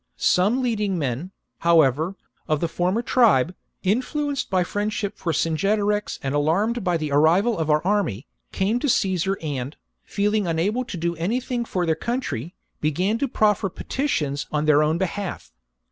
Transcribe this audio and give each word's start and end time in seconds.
Some 0.17 0.63
leading 0.63 0.97
men, 0.97 1.29
however, 1.59 2.15
of 2.47 2.59
the 2.59 2.67
former 2.67 3.03
tribe, 3.03 3.53
influ 3.85 4.31
enced 4.31 4.49
by 4.49 4.63
friendship 4.63 5.15
for 5.15 5.31
Cingetorix 5.31 6.17
and 6.23 6.33
alarmed 6.33 6.83
by 6.83 6.97
the 6.97 7.11
arrival 7.11 7.55
of 7.55 7.69
our 7.69 7.85
army, 7.85 8.25
came 8.51 8.79
to 8.79 8.89
Caesar 8.89 9.37
and, 9.43 9.77
feeling 10.03 10.47
unable 10.47 10.83
to 10.85 10.97
do 10.97 11.15
anything 11.17 11.65
for 11.65 11.85
their 11.85 11.93
country, 11.93 12.55
began 12.79 13.19
to 13.19 13.27
proffer 13.27 13.69
petitions 13.69 14.47
on 14.51 14.65
their 14.65 14.81
own 14.81 14.97
behalf. 14.97 15.51